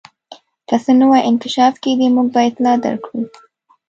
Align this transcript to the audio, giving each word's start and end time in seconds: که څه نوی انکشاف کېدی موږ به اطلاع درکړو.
که 0.67 0.75
څه 0.83 0.91
نوی 1.01 1.21
انکشاف 1.29 1.73
کېدی 1.83 2.07
موږ 2.15 2.27
به 2.33 2.41
اطلاع 2.49 2.77
درکړو. 2.85 3.21